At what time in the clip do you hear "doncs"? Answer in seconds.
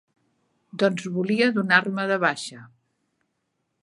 0.83-1.05